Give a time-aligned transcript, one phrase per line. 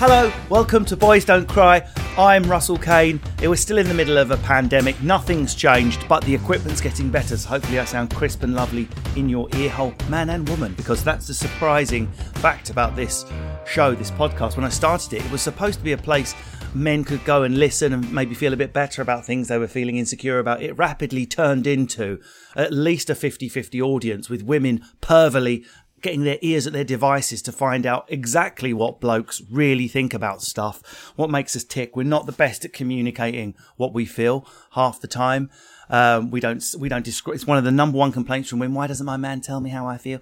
[0.00, 1.84] Hello, welcome to Boys Don't Cry.
[2.16, 3.20] I'm Russell Kane.
[3.42, 5.02] It was still in the middle of a pandemic.
[5.02, 7.36] Nothing's changed, but the equipment's getting better.
[7.36, 11.26] So hopefully, I sound crisp and lovely in your earhole, man and woman, because that's
[11.26, 13.24] the surprising fact about this
[13.66, 14.54] show, this podcast.
[14.54, 16.32] When I started it, it was supposed to be a place
[16.74, 19.66] men could go and listen and maybe feel a bit better about things they were
[19.66, 20.62] feeling insecure about.
[20.62, 22.20] It rapidly turned into
[22.54, 25.64] at least a 50 50 audience with women pervily
[26.02, 30.42] getting their ears at their devices to find out exactly what blokes really think about
[30.42, 31.96] stuff, what makes us tick.
[31.96, 35.50] We're not the best at communicating what we feel half the time.
[35.90, 38.74] Um, we don't, we don't describe, it's one of the number one complaints from women.
[38.74, 40.20] Why doesn't my man tell me how I feel?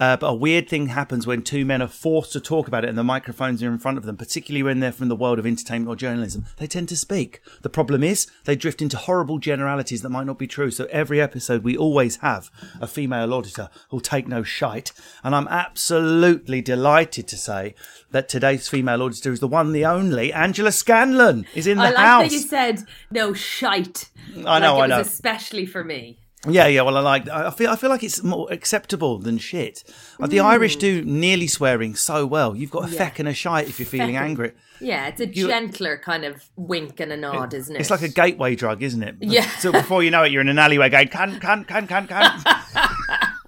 [0.00, 2.88] Uh, but a weird thing happens when two men are forced to talk about it
[2.88, 5.46] and the microphones are in front of them, particularly when they're from the world of
[5.46, 6.46] entertainment or journalism.
[6.56, 7.40] They tend to speak.
[7.62, 10.70] The problem is they drift into horrible generalities that might not be true.
[10.70, 12.50] So every episode we always have
[12.80, 14.92] a female auditor who'll take no shite.
[15.22, 17.74] And I'm absolutely delighted to say
[18.10, 21.92] that today's female auditor is the one, the only Angela Scanlon is in the house.
[21.92, 22.22] I like house.
[22.22, 24.10] that you said no shite.
[24.46, 26.18] I know, like I Especially for me.
[26.46, 26.82] Yeah, yeah.
[26.82, 27.26] Well, I like.
[27.28, 27.70] I feel.
[27.70, 29.82] I feel like it's more acceptable than shit.
[30.18, 32.54] Like the Irish do nearly swearing so well.
[32.54, 32.98] You've got a Yeah.
[32.98, 34.20] feck and a shite if you're feeling Feckin'.
[34.20, 34.52] angry.
[34.78, 37.80] Yeah, it's a You- gentler kind of wink and a nod, isn't it?
[37.80, 39.16] It's like a gateway drug, isn't it?
[39.20, 39.48] Yeah.
[39.58, 42.42] So before you know it, you're in an alleyway going can can can can can.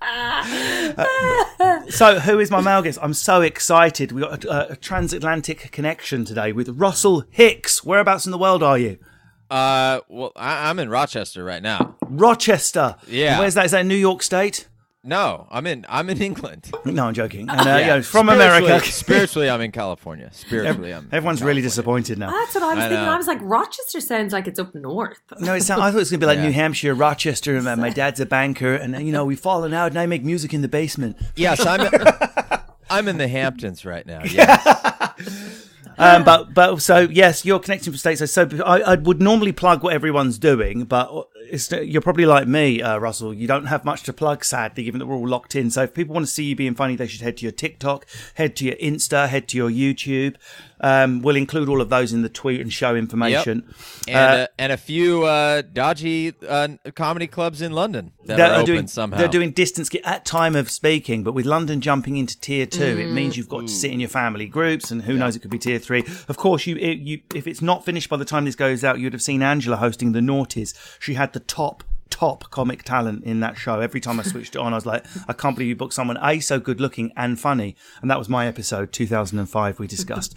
[0.08, 2.98] Uh, so who is my male guest?
[3.02, 4.12] I'm so excited.
[4.12, 7.84] We got a, a transatlantic connection today with Russell Hicks.
[7.84, 8.98] Whereabouts in the world are you?
[9.50, 11.96] Uh, well, I, I'm in Rochester right now.
[12.08, 12.96] Rochester.
[13.08, 13.38] Yeah.
[13.38, 13.66] Where's that?
[13.66, 14.68] Is that New York State?
[15.04, 16.72] No, I'm in I'm in England.
[16.84, 17.48] No, I'm joking.
[17.48, 17.78] And, uh, Yeah.
[17.78, 18.86] yeah, from Spiritually- America.
[18.90, 20.30] Spiritually, I'm in California.
[20.32, 21.04] Spiritually, I'm.
[21.04, 22.30] in Everyone's really disappointed now.
[22.30, 23.04] That's what I was I thinking.
[23.06, 23.12] know.
[23.12, 25.20] I was like, Rochester sounds like it's up north.
[25.38, 26.46] No, it sound, I thought it was going to be like Yeah.
[26.46, 29.92] New Hampshire, Rochester, and my, my dad's a banker, and you know we've fallen out,
[29.92, 31.16] and I make music in the basement.
[31.36, 31.88] Yes, I'm.
[32.90, 34.22] I'm in the Hamptons right now.
[34.24, 34.56] Yeah.
[35.98, 38.30] Um, but but so yes, you're connecting from states.
[38.30, 41.28] So I, I would normally plug what everyone's doing, but
[41.82, 43.32] you're probably like me, uh, Russell.
[43.32, 45.70] You don't have much to plug, sadly, given that we're all locked in.
[45.70, 48.06] So if people want to see you being funny, they should head to your TikTok,
[48.34, 50.36] head to your Insta, head to your YouTube.
[50.80, 53.72] Um, we'll include all of those in the tweet and show information.
[54.06, 58.50] and Uh, uh, and a few uh, dodgy uh, comedy clubs in London that They're
[58.50, 59.16] are open doing, somehow.
[59.16, 63.10] They're doing distance at time of speaking, but with London jumping into tier two, it
[63.10, 65.58] means you've got to sit in your family groups, and who knows, it could be
[65.58, 66.04] tier three.
[66.28, 68.98] Of course, you, it, you if it's not finished by the time this goes out,
[68.98, 70.74] you'd have seen Angela hosting the Naughties.
[71.00, 71.84] She had the top.
[72.08, 73.80] Top comic talent in that show.
[73.80, 76.16] Every time I switched it on, I was like, I can't believe you booked someone
[76.22, 77.76] A, so good looking and funny.
[78.00, 80.34] And that was my episode, 2005, we discussed.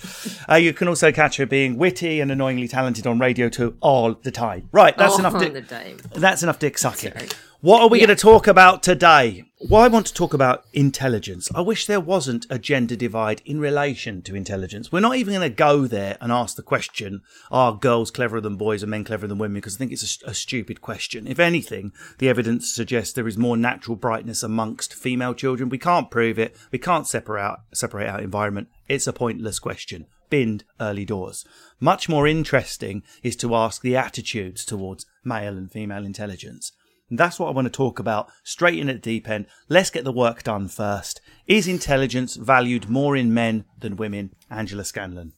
[0.49, 4.15] uh, you can also catch her being witty and annoyingly talented on Radio 2 all
[4.15, 4.67] the time.
[4.73, 5.39] Right, that's All enough.
[5.39, 7.13] the Dick- that's enough dick sucking.
[7.13, 7.27] Sorry.
[7.61, 8.05] What are we Yeah.
[8.05, 9.43] going to talk about today?
[9.69, 11.49] Well, I want to talk about intelligence.
[11.53, 14.93] I wish there wasn't a gender divide in relation to intelligence.
[14.93, 17.19] We're not even going to go there and ask the question,
[17.51, 19.55] are girls cleverer than boys and men cleverer than women?
[19.55, 21.27] Because I think it's a, a stupid question.
[21.27, 25.67] If anything, the evidence suggests there is more natural brightness amongst female children.
[25.67, 26.55] We can't prove it.
[26.71, 28.69] We can't separate out, separate out environment.
[28.87, 30.05] It's a pointless question.
[30.29, 31.43] Binned early doors.
[31.81, 36.71] Much more interesting is to ask the attitudes towards male and female intelligence.
[37.11, 39.47] That's what I want to talk about straight in at the deep end.
[39.67, 41.21] Let's get the work done first.
[41.47, 44.31] Is intelligence valued more in men than women?
[44.49, 45.33] Angela Scanlon.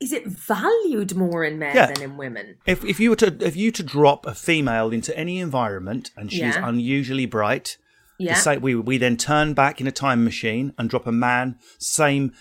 [0.00, 1.86] Is it valued more in men Yeah.
[1.92, 2.56] than in women?
[2.66, 6.30] If, if you were to if you to drop a female into any environment and
[6.30, 6.68] she's Yeah.
[6.68, 7.78] unusually bright,
[8.18, 8.56] Yeah.
[8.58, 12.32] We we then turn back in a time machine and drop a man, same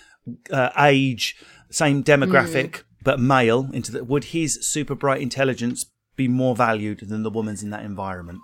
[0.51, 1.35] uh, age,
[1.69, 2.83] same demographic, Mm.
[3.03, 4.03] but male into the.
[4.03, 5.85] Would his super bright intelligence
[6.15, 8.39] be more valued than the woman's in that environment?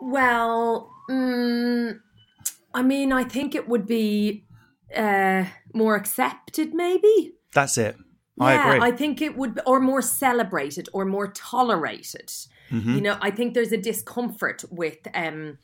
[0.00, 1.98] Well, mm,
[2.74, 4.44] I mean, I think it would be
[4.94, 7.34] uh, more accepted, maybe.
[7.54, 7.96] That's it.
[8.38, 8.86] I yeah, agree.
[8.86, 12.28] I think it would, or more celebrated, or more tolerated.
[12.70, 12.94] Mm-hmm.
[12.94, 15.58] You know, I think there's a discomfort with um,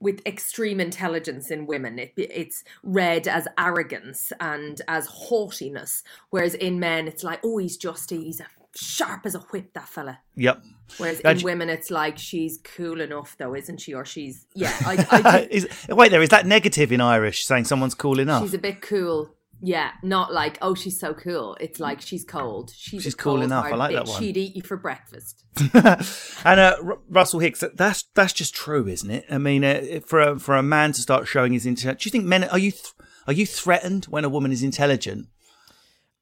[0.00, 1.98] with extreme intelligence in women.
[1.98, 7.76] It, it's read as arrogance and as haughtiness, whereas in men, it's like, oh, he's
[7.76, 8.46] just he's a
[8.78, 10.20] sharp as a whip, that fella.
[10.36, 10.62] Yep.
[10.98, 13.94] Whereas Now, in women, it's like she's cool enough, though, isn't she?
[13.94, 17.64] Or she's yeah, I, I do, is, wait there, is that negative in Irish saying
[17.64, 18.42] someone's cool enough?
[18.42, 19.34] she's a bit cool.
[19.60, 21.56] Yeah, not like oh she's so cool.
[21.60, 22.72] It's like she's cold.
[22.76, 23.64] She's, She's cool enough.
[23.64, 24.20] I like that one.
[24.20, 25.42] She'd eat you for breakfast.
[25.74, 29.24] and uh, R- Russell Hicks, that's that's just true, isn't it?
[29.28, 32.12] I mean, uh, for a, for a man to start showing his intelligence, do you
[32.12, 32.92] think men are you th-
[33.26, 35.26] are you threatened when a woman is intelligent?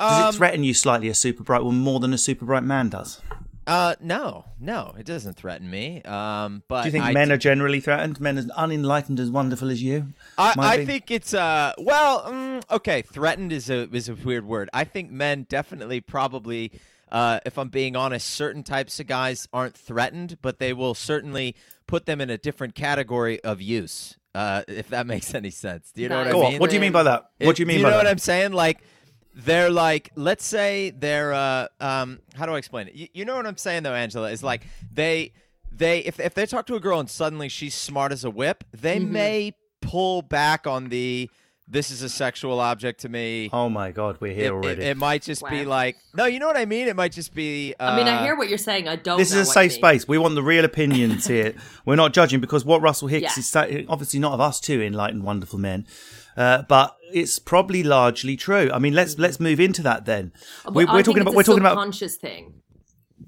[0.00, 2.62] Does Um, it threaten you slightly, a super bright one, more than a super bright
[2.64, 3.20] man does?
[3.66, 6.00] Uh, no, no, it doesn't threaten me.
[6.02, 8.20] Um, but Do you think I men do- are generally threatened?
[8.20, 10.08] Men as unenlightened as wonderful as you?
[10.38, 14.70] I, I think it's uh well mm, okay threatened is a is a weird word.
[14.72, 16.70] I think men definitely probably
[17.10, 21.56] uh if I'm being honest certain types of guys aren't threatened but they will certainly
[21.88, 24.16] put them in a different category of use.
[24.32, 25.90] Uh if that makes any sense.
[25.90, 26.50] Do you know what Go I on.
[26.52, 26.60] mean?
[26.60, 27.30] What do you mean by that?
[27.38, 28.04] What It- do you mean you by know that?
[28.04, 28.52] what I'm saying?
[28.52, 28.78] Like
[29.36, 32.94] they're like, let's say they're uh um how do I explain it?
[32.94, 35.32] You, you know what I'm saying though, Angela, is like they
[35.70, 38.64] they if if they talk to a girl and suddenly she's smart as a whip,
[38.72, 39.12] they Mm-hmm.
[39.12, 39.52] may
[39.82, 41.30] pull back on the
[41.68, 43.50] this is a sexual object to me.
[43.52, 44.82] Oh my god, we're here it- already.
[44.84, 46.86] it might just be like no, you know what I mean.
[46.88, 47.74] It might just be.
[47.78, 48.86] Uh, I mean, I hear what you're saying.
[48.88, 49.18] I don't.
[49.18, 50.08] this know is a what safe space.
[50.08, 51.54] We want the real opinions here.
[51.84, 53.64] We're not judging because what Russell Hicks Yeah.
[53.64, 55.86] is obviously not of us two enlightened, wonderful men,
[56.36, 58.70] uh, but it's probably largely true.
[58.72, 60.32] I mean, let's let's move into that then.
[60.64, 62.62] But We, I we're talking about a we're talking about, subconscious thing.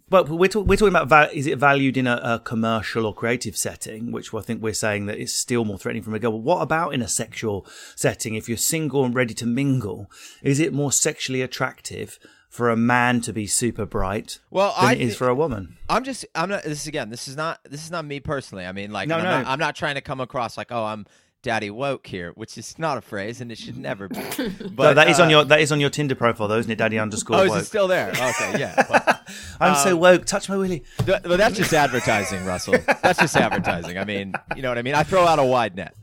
[0.09, 3.15] but we're talk, we're talking about val- is it valued in a, a commercial or
[3.15, 6.33] creative setting, which I think we're saying that it's still more threatening from a girl.
[6.33, 8.35] But what about in a sexual setting?
[8.35, 10.11] If you're single and ready to mingle,
[10.43, 12.19] is it more sexually attractive?
[12.51, 15.77] For a man to be super bright Well, than I it is for a woman.
[15.87, 18.65] I'm just I'm not this is again this is not this is not me personally.
[18.65, 19.31] I mean like No, I'm, no.
[19.43, 21.05] Not, I'm not trying to come across like oh I'm
[21.43, 24.19] daddy woke here, which is not a phrase and it should never be.
[24.71, 26.71] But No, that is uh, on your that is on your Tinder profile, though, isn't
[26.71, 26.77] it?
[26.79, 27.61] Daddy underscore Oh, is woke.
[27.63, 28.11] it still there?
[28.11, 28.75] Okay, yeah.
[28.89, 29.29] But,
[29.61, 30.25] I'm so Um, woke.
[30.25, 30.85] Touch my willy.
[31.05, 32.75] th- well, that's just advertising, Russell.
[33.03, 33.99] That's just advertising.
[33.99, 34.95] I mean, you know what I mean.
[34.95, 35.95] I throw out a wide net.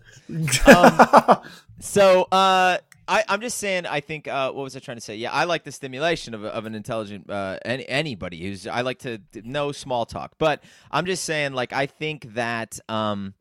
[0.67, 1.41] Um,
[1.79, 2.77] so uh,
[3.07, 3.85] I, I'm just saying.
[3.85, 4.27] I think.
[4.27, 5.15] Uh, what was I trying to say?
[5.15, 8.67] Yeah, I like the stimulation of, of an intelligent uh, any, anybody who's.
[8.67, 11.53] I like to no small talk, but I'm just saying.
[11.53, 13.33] Like, I think that um,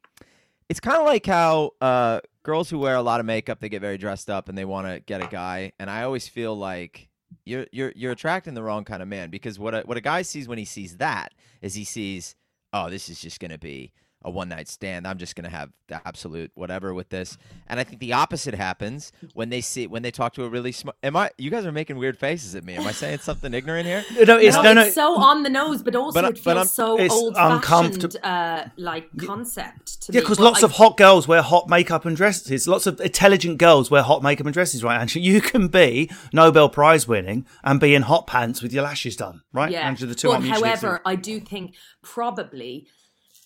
[0.74, 3.80] it's kind of like how uh, girls who wear a lot of makeup they get
[3.80, 7.08] very dressed up and they want to get a guy, and I always feel like
[7.44, 10.22] you're you're you're attracting the wrong kind of man because what a, what a guy
[10.22, 11.32] sees when he sees that
[11.62, 12.34] is he sees
[12.72, 13.92] oh this is just gonna be
[14.24, 17.36] a one night stand I'm just gonna have the absolute whatever with this
[17.66, 20.72] and I think the opposite happens when they see when they talk to a really
[20.72, 23.52] smart am I you guys are making weird faces at me am I saying something
[23.52, 24.80] ignorant here No, it's No, no, no.
[24.82, 28.64] it's so on the nose, but also But it feels I'm- so It's old-fashioned, uh,
[28.76, 30.22] like concept to yeah, me.
[30.24, 32.66] because lots I- of hot girls wear hot makeup and dresses.
[32.66, 34.98] Lots of intelligent girls wear hot makeup and dresses, right?
[35.00, 39.16] Angela, you can be Nobel Prize winning and be in hot pants with your lashes
[39.16, 39.70] done, right?
[39.70, 39.86] Yeah.
[39.86, 41.00] Angela, the two but aren't mutually however.
[41.04, 42.86] I do think probably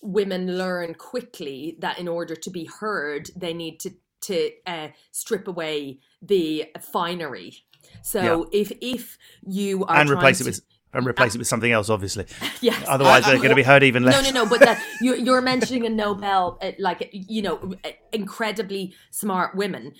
[0.01, 3.91] women learn quickly that in order to be heard, they need to
[4.21, 7.63] to uh, strip away the finery.
[8.01, 10.61] So if if you are and replace it with
[10.93, 12.25] and replace it with something else, obviously.
[12.61, 12.83] Yes.
[12.87, 14.21] Otherwise, they're going to be heard even less.
[14.21, 14.43] no, no.
[14.43, 14.49] No.
[14.49, 19.93] But that you're, you're mentioning a Nobel, uh, like you know, uh, incredibly smart women.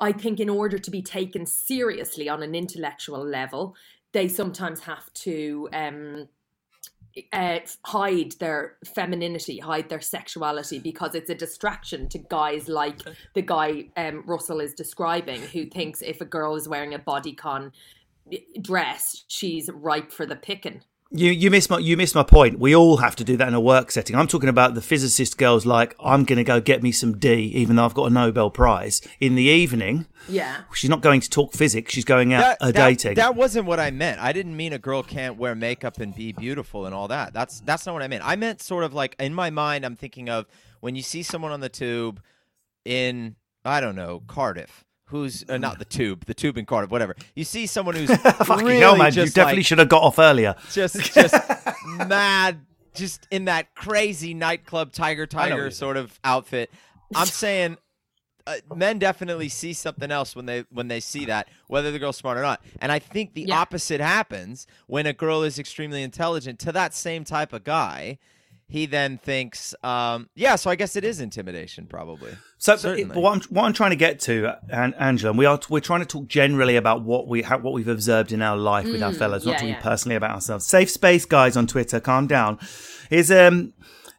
[0.00, 3.76] I think in order to be taken seriously on an intellectual level,
[4.12, 6.28] they sometimes have to um,
[7.32, 12.98] uh, hide their femininity, hide their sexuality, because it's a distraction to guys like
[13.34, 17.72] the guy um, Russell is describing, who thinks if a girl is wearing a bodycon
[18.60, 20.82] dress, she's ripe for the picking.
[21.14, 22.58] You you missed my you missed my point.
[22.58, 24.16] We all have to do that in a work setting.
[24.16, 27.52] I'm talking about the physicist girls like I'm going to go get me some D,
[27.54, 30.06] even though I've got a Nobel Prize in the evening.
[30.26, 30.62] Yeah.
[30.72, 31.92] She's not going to talk physics.
[31.92, 33.14] She's going out a that, dating.
[33.16, 34.20] That wasn't what I meant.
[34.20, 37.34] I didn't mean a girl can't wear makeup and be beautiful and all that.
[37.34, 38.26] That's that's not what I meant.
[38.26, 40.46] I meant sort of like in my mind, I'm thinking of
[40.80, 42.22] when you see someone on the tube
[42.86, 44.84] in I don't know Cardiff.
[45.12, 47.14] Who's uh, not the tube, the tube in Cardiff, whatever.
[47.36, 49.12] You see someone who's Fucking really hell, man!
[49.12, 50.56] You definitely like, should have got off earlier.
[50.72, 51.34] just just
[52.08, 52.60] mad,
[52.94, 56.70] just in that crazy nightclub tiger I know what tiger sort of outfit.
[57.14, 57.76] I'm saying
[58.46, 62.16] uh, men definitely see something else when they when they see that, whether the girl's
[62.16, 62.62] smart or not.
[62.80, 63.60] And I think the Yeah.
[63.60, 68.18] opposite happens when a girl is extremely intelligent to that same type of guy.
[68.72, 70.56] He then thinks, um, yeah.
[70.56, 72.32] So I guess it is intimidation, probably.
[72.58, 73.14] So, Certainly.
[73.14, 75.80] but what I'm what I'm trying to get to, An- Angela, and we are we're
[75.80, 79.02] trying to talk generally about what we how, what we've observed in our life with
[79.02, 79.80] our fellows, not talking yeah.
[79.80, 80.64] personally about ourselves.
[80.64, 82.00] Safe space, guys, on Twitter.
[82.00, 82.58] Calm down.
[83.10, 83.74] Is um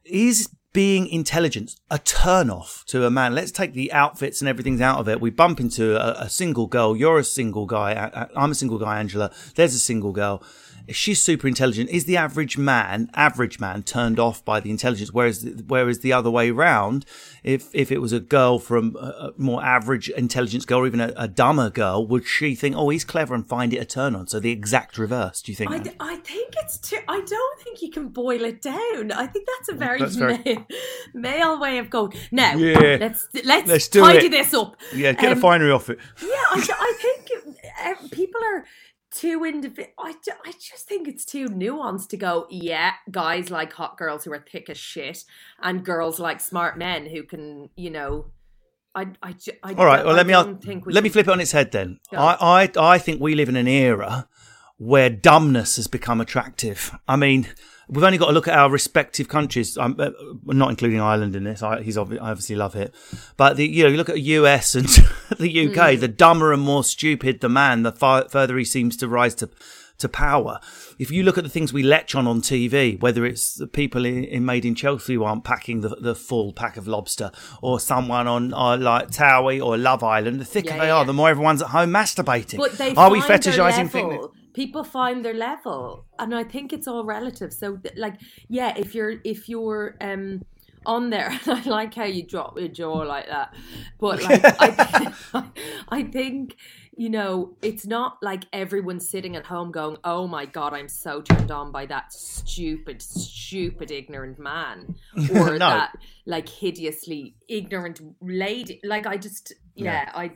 [0.06, 3.34] is being intelligent a turn off to a man?
[3.36, 5.22] Let's take the outfits and everything's out of it.
[5.22, 6.96] We bump into a, a single girl.
[6.96, 7.94] You're a single guy.
[7.94, 9.00] I, I- I'm a single guy.
[9.00, 9.32] Angela.
[9.56, 10.44] There's a single girl.
[10.90, 11.90] She's super intelligent.
[11.90, 15.12] Is the average man, average man, turned off by the intelligence?
[15.14, 17.06] Whereas, whereas the other way round,
[17.44, 21.14] if if it was a girl from a more average intelligence girl, or even a,
[21.16, 24.28] a dumber girl, would she think, "Oh, he's clever," and find it a turn on?
[24.28, 25.42] So the exact reverse.
[25.42, 25.72] Do you think?
[26.02, 27.00] I, think it's too.
[27.08, 29.12] I don't think you can boil it down.
[29.14, 30.66] I think that's a very, That's very- male,
[31.14, 32.14] male way of going.
[32.32, 32.98] Now, Yeah.
[33.00, 34.32] let's let's, Let's do tidy it.
[34.32, 34.76] this up.
[34.94, 35.98] yeah, get Um, a finery off it.
[36.22, 37.32] Yeah, I, I think
[37.86, 38.66] uh, people are
[39.24, 39.94] too individual.
[39.98, 44.26] I, ju- I just think it's too nuanced to go, yeah, guys like hot girls
[44.26, 45.24] who are thick as shit,
[45.62, 48.26] and girls like smart men who can, you know.
[48.96, 50.06] I, I, I All right.
[50.06, 52.00] Well, let me think we let me flip it on its head then.
[52.12, 54.28] I, I I think we live in an era
[54.78, 56.96] where dumbness has become attractive.
[57.08, 57.48] I mean,
[57.90, 59.78] we've only got to look at our respective countries.
[59.78, 60.12] I'm uh,
[60.46, 61.62] not including Ireland in this.
[61.62, 62.94] I, he's obvi- I obviously love it,
[63.38, 64.88] but the you know you look at the US and
[65.38, 66.00] the UK.
[66.00, 69.50] The dumber and more stupid the man, the far, further he seems to rise to
[70.00, 70.60] to power.
[71.00, 74.06] If you look at the things we lech on on TV, whether it's the people
[74.06, 77.80] in, in Made in Chelsea who aren't packing the, the full pack of lobster, or
[77.80, 81.14] someone on uh, like Towie or Love Island, the thicker Yeah, they yeah, are, the
[81.14, 82.60] more everyone's at home masturbating.
[82.98, 84.26] Are we fetishizing things?
[84.54, 87.54] People find their level, and I think it's all relative.
[87.54, 88.16] So, like,
[88.50, 90.42] yeah, if you're if you're um
[90.86, 93.54] on there, and I like how you drop your jaw like that,
[94.00, 95.14] but like, I,
[95.90, 96.58] I think
[96.96, 101.22] you know it's not like everyone's sitting at home going, "Oh my god, I'm so
[101.22, 104.96] turned on by that stupid, stupid, ignorant man,"
[105.34, 105.70] or No.
[105.70, 105.96] that
[106.26, 108.80] like hideously ignorant lady.
[108.84, 110.32] Like, I just, yeah, I.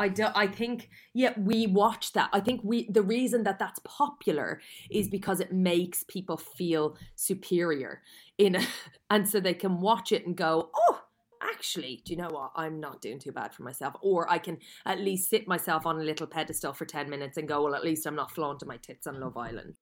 [0.00, 2.30] I do, I think yeah we watch that.
[2.32, 8.00] I think we the reason that that's popular is because it makes people feel superior
[8.38, 8.62] in a,
[9.10, 11.02] and so they can watch it and go, "Oh,
[11.42, 12.52] actually, do you know what?
[12.56, 16.00] I'm not doing too bad for myself." Or I can at least sit myself on
[16.00, 18.78] a little pedestal for 10 minutes and go, "Well, at least I'm not flaunting my
[18.78, 19.74] tits on Love Island."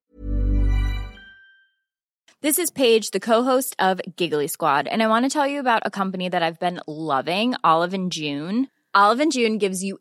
[2.41, 5.83] This is Paige, the co-host of Giggly Squad, and I want to tell you about
[5.85, 8.69] a company that I've been loving, Olive and June.
[8.95, 10.01] Olive and June gives you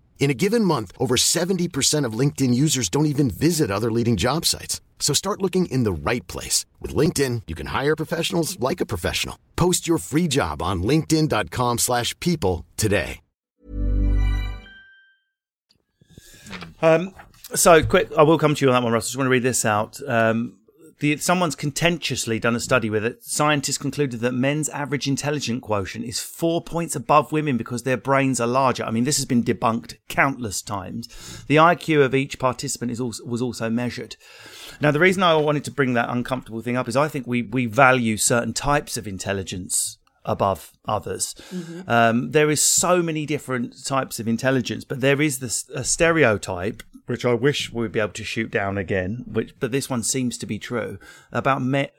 [0.21, 4.45] In a given month, over 70% of LinkedIn users don't even visit other leading job
[4.45, 4.79] sites.
[4.99, 6.63] So start looking in the right place.
[6.79, 9.37] With LinkedIn, you can hire professionals like a professional.
[9.55, 13.19] Post your free job on linkedin.com slash people today.
[16.83, 17.15] Um,
[17.55, 19.05] so quick, I will come to you on that one, Russ.
[19.05, 19.99] I just want to read this out.
[20.07, 20.57] Um,
[21.01, 23.23] the, someone's contentiously done a study with it.
[23.23, 28.39] Scientists concluded that men's average intelligence quotient is four points above women because their brains
[28.39, 28.83] are larger.
[28.83, 31.43] I mean, this has been debunked countless times.
[31.47, 34.15] The IQ of each participant is also, was also measured.
[34.79, 37.41] Now, the reason I wanted to bring that uncomfortable thing up is I think we,
[37.41, 41.35] we value certain types of intelligence above others.
[41.87, 46.83] Um, there is so many different types of intelligence, but there is this a stereotype
[47.07, 49.25] which I wish we'd be able to shoot down again.
[49.27, 50.97] Which, but this one seems to be true
[51.31, 51.89] about me.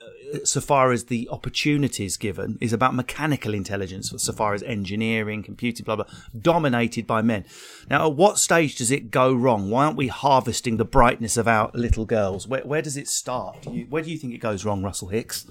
[0.45, 5.83] So far as the opportunities given is about mechanical intelligence, so far as engineering, computing,
[5.83, 7.45] blah blah, dominated by men.
[7.87, 9.69] Now, at what stage does it go wrong?
[9.69, 12.47] Why aren't we harvesting the brightness of our little girls?
[12.47, 13.67] Where, where does it start?
[13.89, 15.45] Where do you think it goes wrong, Russell Hicks?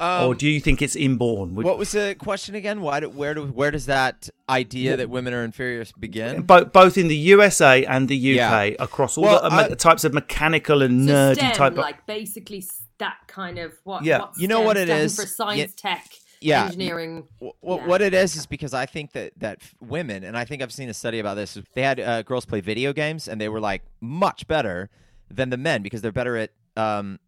[0.00, 1.54] Or do you think it's inborn?
[1.54, 2.80] Would- Um, What was the question again?
[2.80, 3.00] Why?
[3.00, 3.46] Do, where do?
[3.46, 6.42] Where does that idea that women are inferior begin?
[6.42, 8.84] both both in the USA and the UK Yeah.
[8.84, 11.78] across all Well, the um, I- types of mechanical and So nerdy STEM, type of
[11.78, 12.64] like basically
[12.98, 14.04] that kind of what?
[14.04, 14.20] Yeah.
[14.20, 16.06] what's You know what it is for science, tech,
[16.40, 16.64] yeah.
[16.64, 17.24] engineering.
[17.38, 17.86] What, yeah.
[17.86, 20.88] what it is is because I think that that women, and I think I've seen
[20.88, 21.58] a study about this.
[21.74, 24.88] They had uh, girls play video games, and they were like much better
[25.30, 27.18] than the men because they're better at um,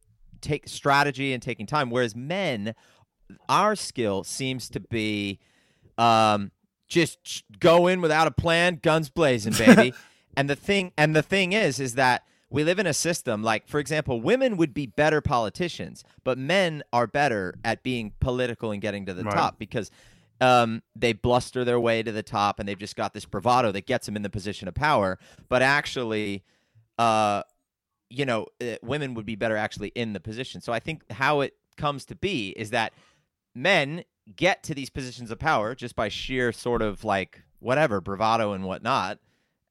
[0.40, 1.90] take strategy and taking time.
[1.90, 2.74] Whereas men,
[3.48, 5.38] our skill seems to be
[5.96, 6.50] um,
[6.88, 9.94] just go in without a plan, guns blazing, baby.
[10.36, 13.68] and the thing, and the thing is, is that we live in a system like,
[13.68, 18.80] for example, women would be better politicians, but men are better at being political and
[18.80, 19.34] getting to the Right.
[19.34, 19.90] top because
[20.40, 23.86] um, they bluster their way to the top and they've just got this bravado that
[23.86, 25.18] gets them in the position of power.
[25.50, 26.44] But actually,
[26.96, 27.42] uh,
[28.10, 30.60] you know, uh, women would be better actually in the position.
[30.60, 32.92] So I think how it comes to be is that
[33.54, 34.04] men
[34.36, 38.64] get to these positions of power just by sheer sort of like whatever bravado and
[38.64, 39.18] whatnot,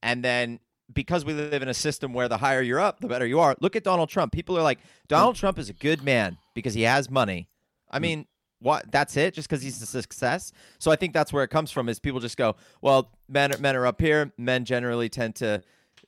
[0.02, 0.60] and then
[0.92, 3.54] because we live in a system where the higher you're up, the better you are.
[3.60, 4.32] Look at Donald Trump.
[4.32, 7.48] People are like, Donald Trump is a good man because he has money.
[7.90, 8.26] I mean,
[8.60, 8.90] what?
[8.90, 9.34] That's it?
[9.34, 10.52] Just because he's a success?
[10.78, 11.88] So I think that's where it comes from.
[11.88, 14.32] Is people just go, well, men men are up here.
[14.36, 15.62] Men generally tend to,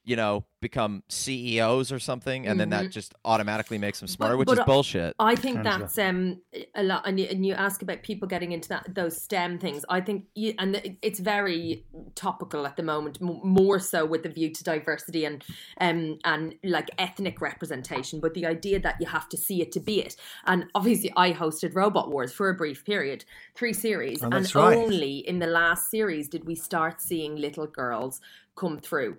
[0.04, 4.46] you know, become CEOs or something, and then that just automatically makes them smarter, which
[4.46, 5.14] but is I- bullshit.
[5.18, 6.40] I think that's um
[6.74, 9.84] a lot, and you, and you ask about people getting into that those STEM things.
[9.88, 14.30] I think, you, and it's very topical at the moment, m- more so with the
[14.30, 15.44] view to diversity and
[15.80, 18.20] um and like ethnic representation.
[18.20, 21.32] But the idea that you have to see it to be it, and obviously, I
[21.32, 23.24] hosted Robot Wars for a brief period,
[23.54, 24.76] three series, Oh, and right.
[24.76, 28.20] only in the last series did we start seeing little girls
[28.56, 29.16] come through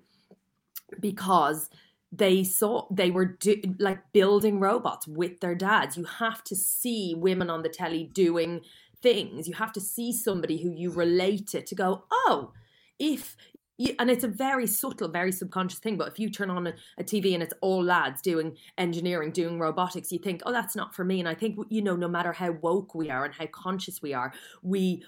[0.99, 1.69] because
[2.11, 5.97] they saw they were do, like building robots with their dads.
[5.97, 8.61] You have to see women on the telly doing
[9.01, 9.47] things.
[9.47, 12.51] You have to see somebody who you relate to to go oh
[12.99, 13.35] if
[13.81, 16.73] you, and it's a very subtle very subconscious thing but if you turn on a,
[16.99, 20.93] a tv and it's all lads doing engineering doing robotics you think oh that's not
[20.93, 21.19] for me.
[21.19, 24.13] And i think you know no matter how woke we are and how conscious we
[24.13, 25.03] are we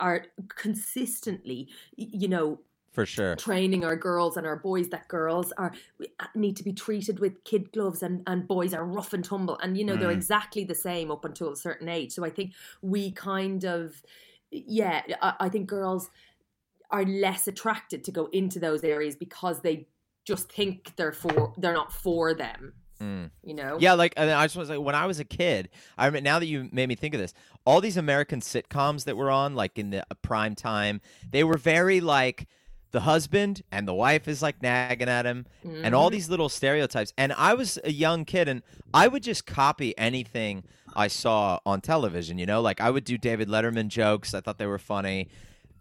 [0.00, 2.58] are consistently you know
[2.96, 3.36] For sure.
[3.36, 5.74] training our girls and our boys that girls are
[6.18, 9.58] uh, need to be treated with kid gloves and, and boys are rough and tumble
[9.62, 10.16] and you know they're mm.
[10.16, 14.02] exactly the same up until a certain age so i think we kind of
[14.50, 16.08] yeah i, I think girls
[16.90, 19.88] are less attracted to go into those areas because they
[20.26, 23.30] just think they're for they're not for them mm.
[23.44, 25.68] you know Yeah, like and I just was like when I was a kid.
[25.98, 27.34] I remember now that you made me think of this.
[27.66, 31.58] All these American sitcoms that were on, like in the uh, prime time, they were
[31.58, 32.48] very like
[32.96, 35.44] the husband and the wife is like nagging at him,
[35.84, 37.12] and all these little stereotypes.
[37.18, 38.62] And I was a young kid, and
[38.94, 42.38] I would just copy anything I saw on television.
[42.38, 44.32] You know, like I would do David Letterman jokes.
[44.32, 45.28] I thought they were funny.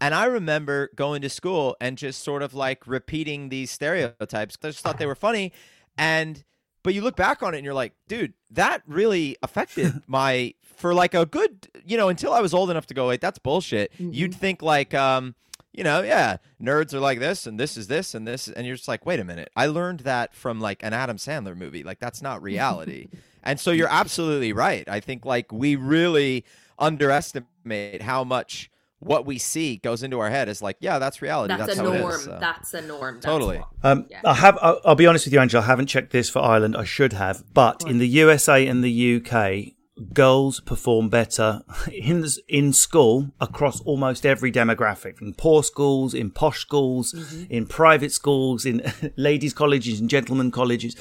[0.01, 4.67] And I remember going to school and just sort of like repeating these stereotypes I
[4.67, 5.53] just thought they were funny.
[5.97, 6.43] And
[6.83, 10.93] but you look back on it and you're like, dude, that really affected my for
[10.93, 13.93] like a good, you know, until I was old enough to go, wait, that's bullshit.
[14.11, 15.33] You'd think like, um,
[15.75, 18.75] you know, yeah, nerds are like this and this is this and this, and you're
[18.75, 21.83] just like, wait a minute, I learned that from like an Adam Sandler movie.
[21.83, 23.09] Like that's not reality.
[23.43, 24.87] and so you're absolutely right.
[24.87, 26.45] I think like we really
[26.79, 31.53] underestimate how much what we see goes into our head is like, yeah, that's reality.
[31.55, 32.23] that's, That's, a how norm is.
[32.23, 32.37] so.
[32.39, 33.61] that's a norm That's Totally.
[33.83, 34.21] Um, Yeah.
[34.25, 34.57] I have.
[34.61, 35.63] I'll, I'll be honest with you, Angela.
[35.63, 36.75] I haven't checked this for Ireland.
[36.75, 37.43] I should have.
[37.53, 39.74] But in the USA and the UK,
[40.13, 45.21] girls perform better in in school across almost every demographic.
[45.21, 47.51] In poor schools, in posh schools, mm-hmm.
[47.51, 48.81] in private schools, in
[49.15, 50.95] ladies' colleges, and gentlemen colleges.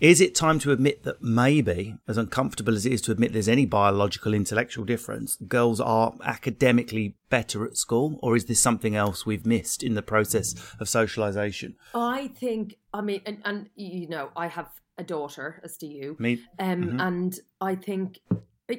[0.00, 3.48] Is it time to admit that maybe, as uncomfortable as it is to admit there's
[3.48, 9.26] any biological intellectual difference, girls are academically better at school, or is this something else
[9.26, 11.74] we've missed in the process of socialization?
[11.94, 16.16] I think, I mean, and, and you know, I have a daughter, as do you.
[16.18, 17.00] Me- Um, mhm.
[17.00, 18.20] And I think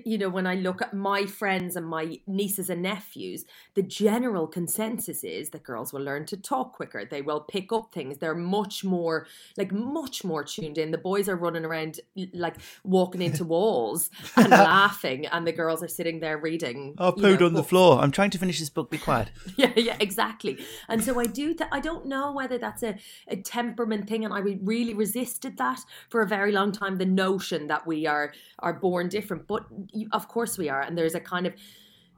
[0.05, 4.47] you know, when I look at my friends and my nieces and nephews, the general
[4.47, 7.05] consensus is that girls will learn to talk quicker.
[7.05, 8.17] They will pick up things.
[8.17, 9.25] They're much more,
[9.57, 10.91] like, much more tuned in.
[10.91, 11.99] The boys are running around,
[12.33, 16.95] like, walking into walls and laughing, and the girls are sitting there reading.
[16.99, 17.99] Oh, pooed know, on the floor.
[17.99, 18.89] I'm trying to finish this book.
[18.89, 19.29] Be quiet.
[19.57, 20.57] Yeah, yeah, exactly.
[20.87, 21.53] And so I do.
[21.53, 22.95] Th- I don't know whether that's a,
[23.27, 26.97] a temperament thing, and I really resisted that for a very long time.
[26.97, 29.65] The notion that we are are born different, but
[30.11, 31.53] of course we are, and there's a kind of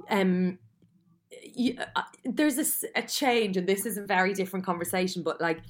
[0.10, 0.60] um.
[1.56, 5.24] You, uh, there's a change, and this is a very different conversation.
[5.24, 5.62] But like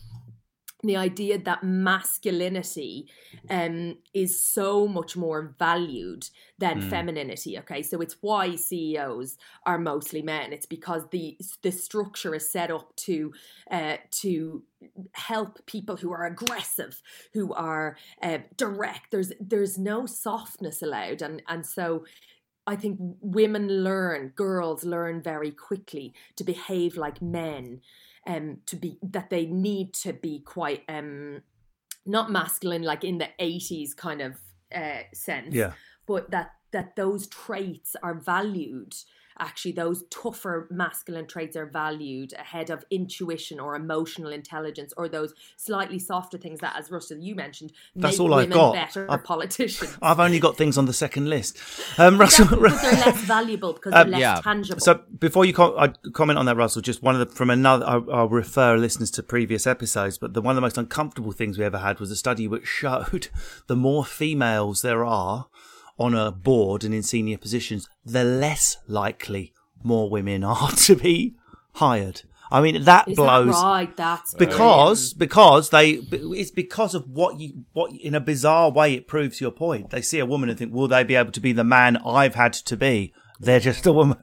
[0.83, 3.07] the idea that masculinity
[3.49, 7.57] um, is so much more valued than femininity.
[7.59, 10.53] Okay, so it's why CEOs are mostly men.
[10.53, 13.33] It's because the the structure is set up to
[13.69, 14.63] uh, to
[15.13, 17.01] help people who are aggressive,
[17.33, 19.11] who are uh, direct.
[19.11, 22.05] There's there's no softness allowed, and and so.
[22.67, 27.81] I think women learn, girls learn very quickly to behave like men,
[28.27, 31.41] um, to be that they need to be quite um,
[32.05, 34.37] not masculine like in the eighties kind of
[34.75, 35.73] uh, sense, Yeah.
[36.05, 38.93] but that that those traits are valued.
[39.41, 45.33] Actually, those tougher masculine traits are valued ahead of intuition or emotional intelligence, or those
[45.57, 48.73] slightly softer things that, as Russell you mentioned, That's make all I've got.
[48.73, 49.97] better I've- politicians.
[50.01, 51.57] I've only got things on the second list.
[51.97, 54.41] Um, Russell, Because they're less valuable because they're Um, less yeah.
[54.41, 54.79] tangible.
[54.79, 57.83] So before you com- I comment on that, Russell, just one of the from another.
[57.87, 61.57] I'll, I'll refer listeners to previous episodes, but the one of the most uncomfortable things
[61.57, 63.29] we ever had was a study which showed
[63.67, 65.47] the more females there are
[65.97, 71.35] on a board and in senior positions, the less likely more women are to be
[71.75, 72.21] hired.
[72.51, 73.95] I mean that Is blows that right?
[73.95, 79.07] That's because because they it's because of what you what in a bizarre way it
[79.07, 79.89] proves your point.
[79.89, 82.35] They see a woman and think, will they be able to be the man I've
[82.35, 83.13] had to be?
[83.41, 84.17] They're just a woman.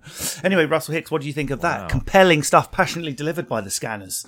[0.45, 1.91] Anyway, Russell Hicks, what do you think of that?
[1.91, 4.25] Compelling stuff, passionately delivered by the scanners.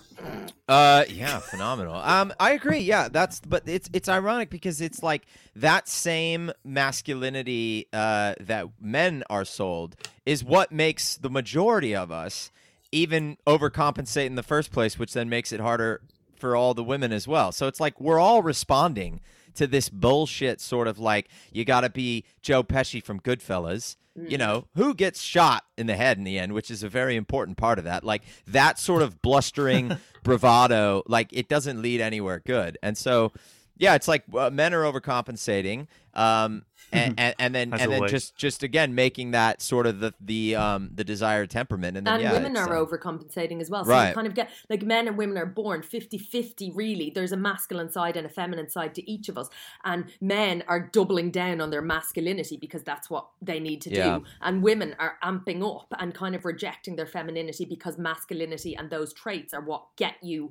[0.69, 1.95] Uh, yeah, phenomenal.
[1.95, 2.81] Um, I agree.
[2.81, 9.23] Yeah, that's but it's it's ironic because it's like that same masculinity uh, that men
[9.31, 9.95] are sold
[10.27, 12.51] is what makes the majority of us
[12.91, 16.01] even overcompensate in the first place, which then makes it harder
[16.37, 17.53] for all the women as well.
[17.53, 19.21] So it's like we're all responding
[19.61, 23.97] to this bullshit sort of like you got to be Joe Pesci from Goodfellas.
[24.17, 24.41] You mm.
[24.41, 27.59] know, who gets shot in the head in the end, which is a very important
[27.59, 28.03] part of that.
[28.03, 32.79] Like that sort of blustering bravado, like it doesn't lead anywhere good.
[32.83, 33.33] And so,
[33.81, 35.89] yeah, it's like uh, men are overcompensating.
[36.15, 40.13] Um, and, and, and then and then just just again making that sort of the
[40.21, 43.85] the um the desired temperament and then and yeah, women are uh, overcompensating as well.
[43.85, 44.09] So Right.
[44.09, 47.13] you kind of get like men and women are born 50-50 really.
[47.15, 49.49] There's a masculine side and a feminine side to each of us.
[49.85, 54.19] And men are doubling down on their masculinity because that's what they need to Yeah.
[54.19, 54.25] do.
[54.41, 59.13] And women are amping up and kind of rejecting their femininity because masculinity and those
[59.13, 60.51] traits are what get you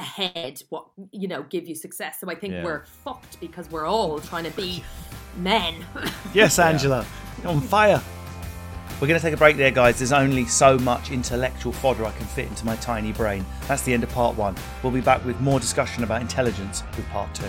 [0.00, 2.18] ahead, what you know, give you success.
[2.20, 2.64] So I think Yeah.
[2.64, 4.82] we're fucked because we're all trying to be
[5.36, 5.74] men.
[6.34, 7.04] Yes, Angela,
[7.42, 8.02] you're on fire.
[9.00, 9.98] We're going to take a break there, guys.
[9.98, 13.46] There's only so much intellectual fodder I can fit into my tiny brain.
[13.66, 14.54] That's the end of part one.
[14.82, 17.48] We'll be back with more discussion about intelligence with part two.